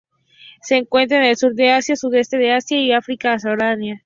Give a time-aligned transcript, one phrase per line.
[0.63, 3.99] Se encuentra en el sur de Asia, sudeste de Asia y África subsahariana.